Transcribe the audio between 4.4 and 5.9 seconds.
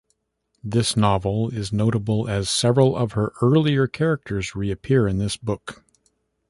reappear in this book.